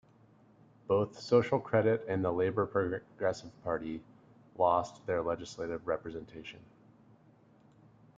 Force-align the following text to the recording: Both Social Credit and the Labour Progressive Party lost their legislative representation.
Both 0.87 1.19
Social 1.19 1.59
Credit 1.59 2.03
and 2.07 2.25
the 2.25 2.31
Labour 2.31 2.65
Progressive 2.65 3.51
Party 3.63 4.01
lost 4.57 5.05
their 5.05 5.21
legislative 5.21 5.85
representation. 5.85 6.59